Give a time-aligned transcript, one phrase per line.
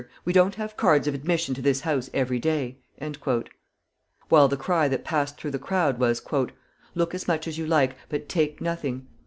[0.25, 2.79] We don't have cards of admission to this house every day!"
[4.29, 6.23] While the cry that passed through the crowd was:
[6.95, 9.05] "Look as much as you like, but take nothing!"